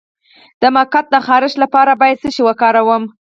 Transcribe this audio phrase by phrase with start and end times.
[0.61, 3.03] د مقعد د خارښ لپاره باید څه شی وکاروم؟